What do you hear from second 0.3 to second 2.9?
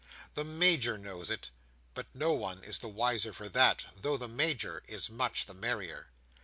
The Major knows it; but no one is the